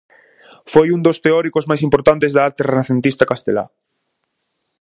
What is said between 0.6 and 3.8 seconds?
Foi un dos teóricos máis importantes da arte renacentista castelá.